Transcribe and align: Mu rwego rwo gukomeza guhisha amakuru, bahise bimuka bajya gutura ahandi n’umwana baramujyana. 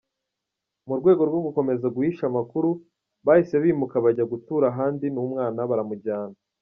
Mu 0.87 0.93
rwego 0.99 1.21
rwo 1.29 1.39
gukomeza 1.45 1.85
guhisha 1.95 2.23
amakuru, 2.31 2.69
bahise 3.25 3.55
bimuka 3.63 3.95
bajya 4.05 4.25
gutura 4.31 4.65
ahandi 4.71 5.05
n’umwana 5.09 5.59
baramujyana. 5.69 6.37